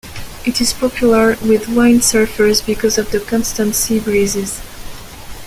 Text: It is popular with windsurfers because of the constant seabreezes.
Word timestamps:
It 0.47 0.59
is 0.59 0.73
popular 0.73 1.33
with 1.45 1.67
windsurfers 1.67 2.65
because 2.65 2.97
of 2.97 3.11
the 3.11 3.19
constant 3.19 3.73
seabreezes. 3.75 4.59